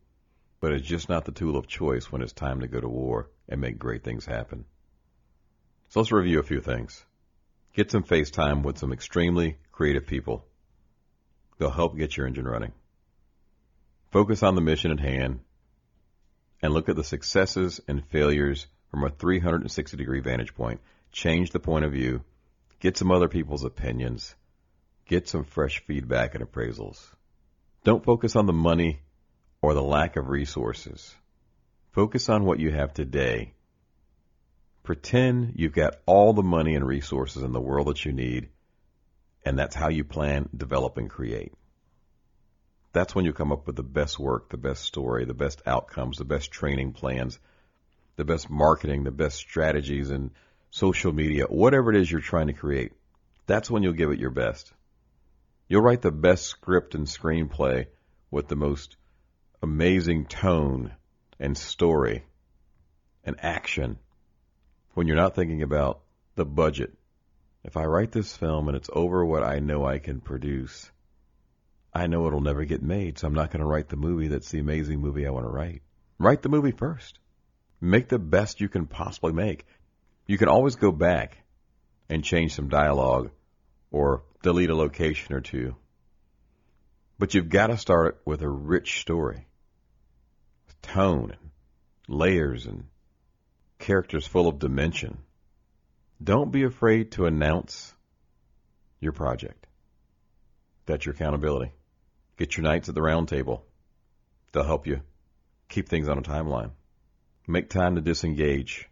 but 0.60 0.72
it's 0.72 0.86
just 0.86 1.08
not 1.08 1.24
the 1.24 1.32
tool 1.32 1.56
of 1.56 1.66
choice 1.66 2.10
when 2.10 2.22
it's 2.22 2.32
time 2.32 2.60
to 2.60 2.68
go 2.68 2.80
to 2.80 2.88
war 2.88 3.30
and 3.48 3.60
make 3.60 3.78
great 3.78 4.04
things 4.04 4.26
happen. 4.26 4.64
So 5.88 6.00
let's 6.00 6.12
review 6.12 6.38
a 6.38 6.44
few 6.44 6.60
things. 6.60 7.04
Get 7.74 7.90
some 7.90 8.02
face 8.02 8.30
time 8.30 8.62
with 8.62 8.78
some 8.78 8.92
extremely 8.92 9.56
creative 9.72 10.06
people. 10.06 10.44
They'll 11.58 11.70
help 11.70 11.96
get 11.96 12.16
your 12.16 12.26
engine 12.26 12.46
running. 12.46 12.72
Focus 14.10 14.42
on 14.42 14.54
the 14.54 14.60
mission 14.60 14.90
at 14.90 15.00
hand 15.00 15.40
and 16.62 16.72
look 16.72 16.88
at 16.88 16.96
the 16.96 17.04
successes 17.04 17.80
and 17.88 18.04
failures 18.08 18.66
from 18.90 19.04
a 19.04 19.10
360 19.10 19.96
degree 19.96 20.20
vantage 20.20 20.54
point. 20.54 20.80
Change 21.12 21.50
the 21.50 21.60
point 21.60 21.84
of 21.84 21.92
view. 21.92 22.22
Get 22.80 22.96
some 22.96 23.10
other 23.10 23.28
people's 23.28 23.64
opinions. 23.64 24.34
Get 25.06 25.28
some 25.28 25.44
fresh 25.44 25.82
feedback 25.86 26.34
and 26.34 26.44
appraisals. 26.44 26.98
Don't 27.84 28.04
focus 28.04 28.36
on 28.36 28.46
the 28.46 28.52
money 28.52 29.00
or 29.62 29.74
the 29.74 29.82
lack 29.82 30.16
of 30.16 30.28
resources. 30.28 31.14
Focus 31.92 32.28
on 32.28 32.44
what 32.44 32.60
you 32.60 32.70
have 32.70 32.92
today. 32.92 33.54
Pretend 34.82 35.54
you've 35.56 35.72
got 35.72 35.96
all 36.06 36.32
the 36.32 36.42
money 36.42 36.74
and 36.74 36.86
resources 36.86 37.42
in 37.42 37.52
the 37.52 37.60
world 37.60 37.88
that 37.88 38.04
you 38.04 38.12
need, 38.12 38.48
and 39.44 39.58
that's 39.58 39.74
how 39.74 39.88
you 39.88 40.04
plan, 40.04 40.48
develop, 40.56 40.96
and 40.96 41.10
create 41.10 41.52
that's 42.92 43.14
when 43.14 43.24
you 43.24 43.32
come 43.32 43.52
up 43.52 43.66
with 43.66 43.76
the 43.76 43.82
best 43.82 44.18
work, 44.18 44.48
the 44.48 44.56
best 44.56 44.82
story, 44.82 45.24
the 45.24 45.34
best 45.34 45.62
outcomes, 45.66 46.18
the 46.18 46.24
best 46.24 46.50
training 46.50 46.92
plans, 46.92 47.38
the 48.16 48.24
best 48.24 48.50
marketing, 48.50 49.04
the 49.04 49.10
best 49.10 49.36
strategies 49.36 50.10
and 50.10 50.30
social 50.70 51.12
media, 51.12 51.44
whatever 51.44 51.92
it 51.92 52.00
is 52.00 52.10
you're 52.10 52.20
trying 52.20 52.48
to 52.48 52.52
create. 52.52 52.92
That's 53.46 53.70
when 53.70 53.82
you'll 53.82 53.92
give 53.92 54.10
it 54.10 54.18
your 54.18 54.30
best. 54.30 54.72
You'll 55.68 55.82
write 55.82 56.02
the 56.02 56.12
best 56.12 56.46
script 56.46 56.94
and 56.94 57.06
screenplay 57.06 57.86
with 58.30 58.48
the 58.48 58.56
most 58.56 58.96
amazing 59.62 60.26
tone 60.26 60.92
and 61.38 61.56
story 61.56 62.24
and 63.24 63.36
action 63.40 63.98
when 64.94 65.06
you're 65.06 65.16
not 65.16 65.34
thinking 65.34 65.62
about 65.62 66.00
the 66.34 66.44
budget. 66.44 66.94
If 67.64 67.76
I 67.76 67.84
write 67.84 68.12
this 68.12 68.36
film 68.36 68.68
and 68.68 68.76
it's 68.76 68.90
over 68.92 69.24
what 69.24 69.42
I 69.42 69.58
know 69.58 69.84
I 69.84 69.98
can 69.98 70.20
produce, 70.20 70.90
I 71.92 72.06
know 72.06 72.26
it'll 72.26 72.40
never 72.40 72.64
get 72.64 72.82
made, 72.82 73.18
so 73.18 73.26
I'm 73.26 73.34
not 73.34 73.50
going 73.50 73.60
to 73.60 73.66
write 73.66 73.88
the 73.88 73.96
movie 73.96 74.28
that's 74.28 74.50
the 74.50 74.60
amazing 74.60 75.00
movie 75.00 75.26
I 75.26 75.30
want 75.30 75.46
to 75.46 75.50
write. 75.50 75.82
Write 76.18 76.42
the 76.42 76.48
movie 76.48 76.70
first. 76.70 77.18
Make 77.80 78.08
the 78.08 78.18
best 78.18 78.60
you 78.60 78.68
can 78.68 78.86
possibly 78.86 79.32
make. 79.32 79.66
You 80.28 80.36
can 80.36 80.48
always 80.48 80.76
go 80.76 80.92
back 80.92 81.38
and 82.10 82.22
change 82.22 82.54
some 82.54 82.68
dialogue 82.68 83.30
or 83.90 84.22
delete 84.42 84.68
a 84.68 84.76
location 84.76 85.34
or 85.34 85.40
two. 85.40 85.74
But 87.18 87.32
you've 87.32 87.48
got 87.48 87.68
to 87.68 87.78
start 87.78 88.08
it 88.08 88.20
with 88.26 88.42
a 88.42 88.48
rich 88.48 89.00
story, 89.00 89.46
With 90.66 90.82
tone 90.82 91.32
and 91.32 91.50
layers 92.06 92.66
and 92.66 92.84
characters 93.78 94.26
full 94.26 94.48
of 94.48 94.58
dimension. 94.58 95.16
Don't 96.22 96.52
be 96.52 96.64
afraid 96.64 97.12
to 97.12 97.24
announce 97.24 97.94
your 99.00 99.12
project. 99.12 99.66
That's 100.84 101.06
your 101.06 101.14
accountability. 101.14 101.72
Get 102.36 102.56
your 102.56 102.64
knights 102.64 102.90
at 102.90 102.94
the 102.94 103.02
round 103.02 103.28
table. 103.28 103.64
They'll 104.52 104.64
help 104.64 104.86
you 104.86 105.00
keep 105.70 105.88
things 105.88 106.08
on 106.08 106.18
a 106.18 106.22
timeline. 106.22 106.72
Make 107.46 107.70
time 107.70 107.94
to 107.94 108.02
disengage. 108.02 108.88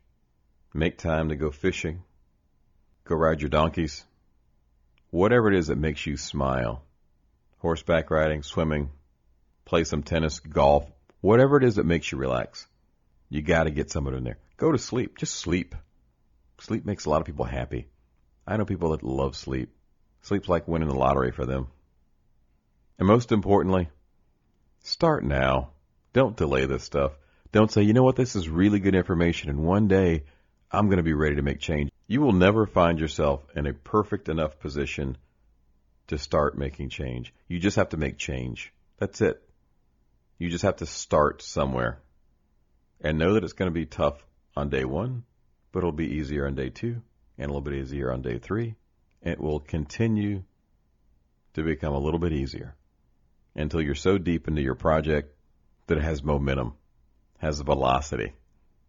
Make 0.77 0.99
time 0.99 1.31
to 1.31 1.37
go 1.37 1.51
fishing. 1.51 2.03
Go 3.05 3.17
ride 3.17 3.41
your 3.41 3.49
donkeys. 3.49 4.05
Whatever 5.09 5.51
it 5.51 5.57
is 5.57 5.69
that 5.69 5.79
makes 5.79 6.05
you 6.05 6.19
smile. 6.19 6.83
Horseback 7.61 8.11
riding, 8.11 8.43
swimming, 8.43 8.91
play 9.65 9.85
some 9.85 10.03
tennis, 10.03 10.39
golf, 10.39 10.87
whatever 11.23 11.57
it 11.57 11.65
is 11.65 11.77
that 11.77 11.87
makes 11.87 12.13
you 12.13 12.19
relax. 12.19 12.67
You 13.31 13.41
gotta 13.41 13.71
get 13.71 13.91
some 13.91 14.07
of 14.07 14.13
it 14.13 14.19
in 14.19 14.25
there. 14.25 14.37
Go 14.59 14.71
to 14.71 14.77
sleep. 14.77 15.17
Just 15.17 15.37
sleep. 15.37 15.75
Sleep 16.61 16.85
makes 16.85 17.07
a 17.07 17.11
lot 17.11 17.23
of 17.23 17.27
people 17.27 17.47
happy. 17.47 17.87
I 18.47 18.59
know 18.59 18.67
people 18.67 18.91
that 18.91 19.03
love 19.03 19.35
sleep. 19.35 19.75
Sleep's 20.21 20.51
like 20.51 20.69
winning 20.69 20.89
the 20.89 20.95
lottery 20.95 21.33
for 21.33 21.47
them. 21.47 21.69
And 22.99 23.09
most 23.09 23.33
importantly, 23.33 23.89
start 24.81 25.25
now. 25.25 25.71
Don't 26.13 26.37
delay 26.37 26.67
this 26.67 26.85
stuff. 26.85 27.13
Don't 27.51 27.73
say, 27.73 27.81
you 27.81 27.95
know 27.95 28.03
what, 28.03 28.17
this 28.17 28.37
is 28.37 28.47
really 28.47 28.79
good 28.79 28.95
information 28.95 29.49
and 29.49 29.61
one 29.61 29.89
day 29.89 30.25
I'm 30.71 30.87
going 30.87 30.99
to 30.99 31.03
be 31.03 31.15
ready 31.15 31.37
to 31.37 31.43
make 31.43 31.61
change. 31.61 31.91
You 32.07 32.21
will 32.21 32.33
never 32.33 32.67
find 32.67 32.99
yourself 32.99 33.43
in 33.55 33.67
a 33.67 33.73
perfect 33.73 34.29
enough 34.29 34.59
position 34.59 35.17
to 36.09 36.19
start 36.19 36.59
making 36.59 36.91
change. 36.91 37.33
You 37.49 37.59
just 37.59 37.77
have 37.77 37.91
to 37.91 37.97
make 37.97 38.19
change. 38.19 38.73
That's 38.99 39.21
it. 39.21 39.43
You 40.39 40.49
just 40.49 40.65
have 40.65 40.77
to 40.77 40.87
start 40.87 41.43
somewhere 41.43 42.01
and 43.01 43.19
know 43.19 43.35
that 43.35 43.45
it's 43.45 43.53
going 43.53 43.71
to 43.71 43.75
be 43.75 43.87
tough 43.87 44.25
on 44.57 44.69
day 44.69 44.85
one, 44.85 45.25
but 45.73 45.81
it'll 45.81 45.93
be 45.93 46.17
easier 46.17 46.47
on 46.47 46.55
day 46.55 46.71
two 46.71 47.03
and 47.39 47.51
a 47.51 47.53
little 47.53 47.61
bit 47.61 47.75
easier 47.75 48.13
on 48.13 48.23
day 48.23 48.39
three. 48.39 48.75
And 49.23 49.33
It 49.33 49.41
will 49.41 49.61
continue 49.61 50.43
to 51.55 51.63
become 51.63 51.95
a 51.95 51.99
little 51.99 52.21
bit 52.21 52.33
easier 52.33 52.75
until 53.55 53.81
you're 53.81 53.95
so 53.95 54.19
deep 54.19 54.47
into 54.49 54.63
your 54.63 54.75
project 54.75 55.35
that 55.87 55.99
it 55.99 56.05
has 56.05 56.23
momentum, 56.23 56.75
has 57.39 57.61
velocity. 57.61 58.35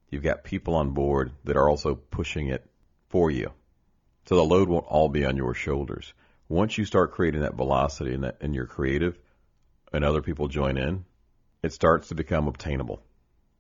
You've 0.10 0.24
got 0.24 0.44
people 0.44 0.76
on 0.76 0.92
board 0.92 1.32
that 1.44 1.58
are 1.58 1.70
also 1.70 1.96
pushing 1.96 2.48
it 2.48 2.66
for 3.10 3.30
you. 3.30 3.52
So 4.28 4.36
the 4.36 4.44
load 4.44 4.70
won't 4.70 4.86
all 4.88 5.10
be 5.10 5.26
on 5.26 5.38
your 5.38 5.54
shoulders. 5.54 6.14
Once 6.50 6.78
you 6.78 6.86
start 6.86 7.12
creating 7.12 7.42
that 7.42 7.56
velocity 7.56 8.14
and 8.14 8.24
that 8.24 8.38
and 8.42 8.56
you're 8.56 8.66
creative 8.66 9.18
and 9.92 10.04
other 10.04 10.22
people 10.22 10.48
join 10.48 10.78
in, 10.78 11.06
it 11.64 11.74
starts 11.74 12.10
to 12.10 12.16
become 12.16 12.48
obtainable. 12.48 13.02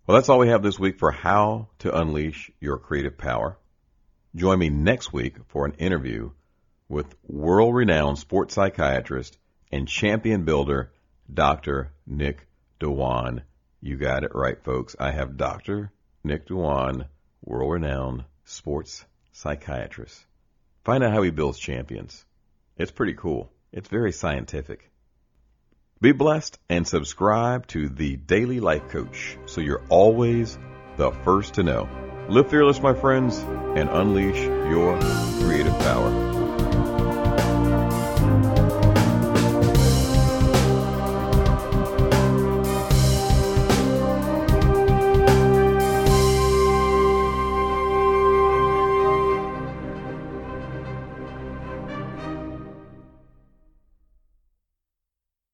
Well, 0.05 0.15
that's 0.15 0.29
all 0.29 0.39
we 0.39 0.47
have 0.49 0.63
this 0.63 0.79
week 0.79 0.99
for 0.99 1.11
how 1.11 1.67
to 1.79 1.97
unleash 1.97 2.49
your 2.61 2.77
creative 2.77 3.17
power. 3.17 3.57
Join 4.35 4.59
me 4.59 4.69
next 4.69 5.11
week 5.11 5.35
for 5.47 5.65
an 5.65 5.73
interview 5.73 6.31
with 6.87 7.15
world 7.27 7.75
renowned 7.75 8.17
sports 8.17 8.53
psychiatrist 8.53 9.37
and 9.71 9.87
champion 9.87 10.45
builder, 10.45 10.93
Dr. 11.33 11.91
Nick 12.05 12.47
Dewan. 12.79 13.41
You 13.81 13.97
got 13.97 14.23
it 14.23 14.33
right, 14.33 14.63
folks. 14.63 14.95
I 14.97 15.11
have 15.11 15.35
Dr. 15.37 15.91
Nick 16.23 16.47
Dewan, 16.47 17.05
world 17.43 17.71
renowned 17.71 18.25
sports 18.45 19.05
psychiatrist. 19.31 20.25
Find 20.83 21.03
out 21.03 21.13
how 21.13 21.21
he 21.21 21.31
builds 21.31 21.59
champions. 21.59 22.25
It's 22.77 22.91
pretty 22.91 23.13
cool. 23.13 23.51
It's 23.71 23.89
very 23.89 24.11
scientific. 24.11 24.89
Be 25.99 26.11
blessed 26.11 26.59
and 26.69 26.87
subscribe 26.87 27.67
to 27.67 27.89
the 27.89 28.17
Daily 28.17 28.59
Life 28.59 28.89
Coach 28.89 29.37
so 29.45 29.61
you're 29.61 29.85
always 29.89 30.57
the 30.95 31.11
first 31.11 31.55
to 31.55 31.63
know. 31.63 31.89
Live 32.29 32.49
fearless, 32.49 32.79
my 32.79 32.93
friends, 32.93 33.37
and 33.39 33.89
unleash 33.89 34.41
your 34.41 34.99
creative 35.41 35.77
power. 35.79 36.36